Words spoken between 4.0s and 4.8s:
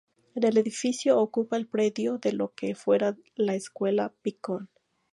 Picón".